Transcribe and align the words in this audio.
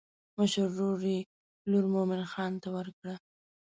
مشر 0.37 0.63
ورور 0.71 0.99
یې 1.13 1.19
لور 1.69 1.85
مومن 1.93 2.21
خان 2.31 2.53
ته 2.61 2.67
ورکړه. 2.75 3.13